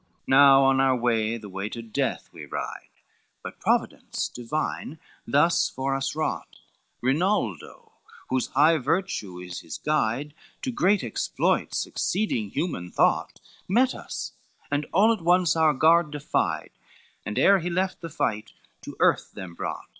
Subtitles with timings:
[0.23, 2.89] LXXI "Now on our way, the way to death we ride,
[3.43, 6.55] But Providence Divine thus for us wrought,
[7.01, 7.99] Rinaldo,
[8.31, 10.33] whose high virtue is his guide
[10.63, 14.33] To great exploits, exceeding human thought, Met us,
[14.71, 16.71] and all at once our guard defied,
[17.23, 19.85] And ere he left the fight to earth them brought.